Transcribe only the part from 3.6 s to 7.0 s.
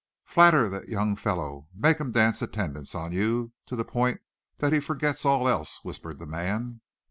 to the point that he forgets all else," whispered the man.